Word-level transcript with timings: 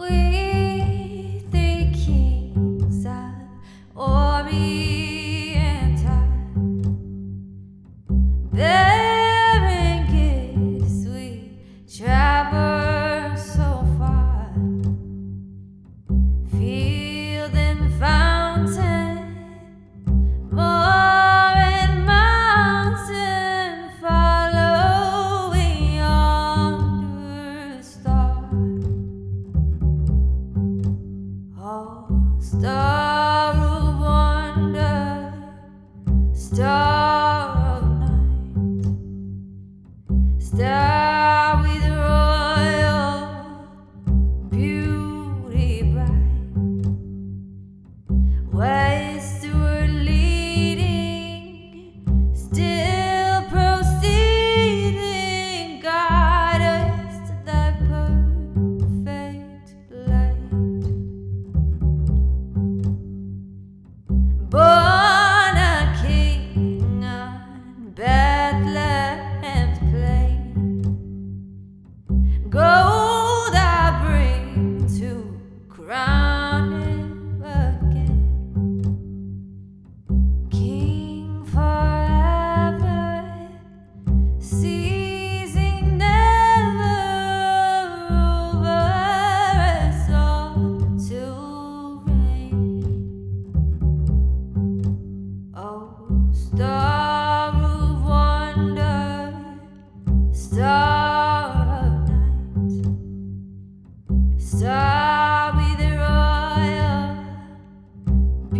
We 0.00 0.29
dark. 36.60 36.89
Go 72.50 72.89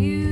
you. 0.00 0.29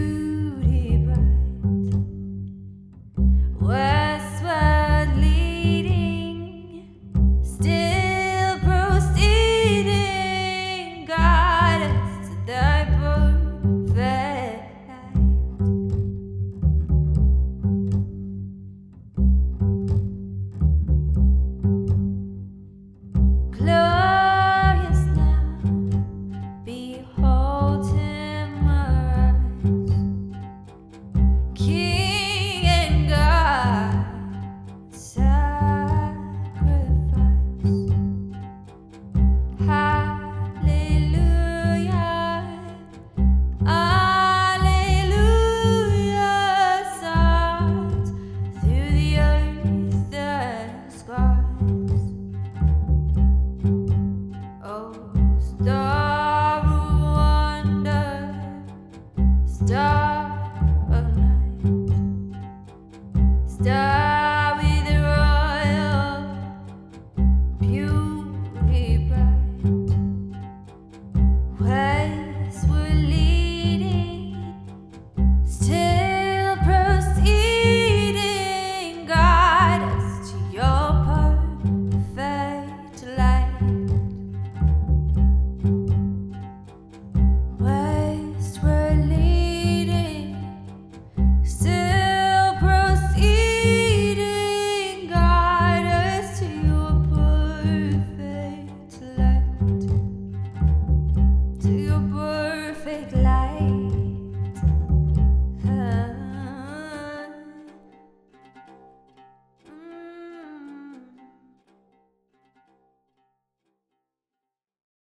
arreglar. 102.98 103.27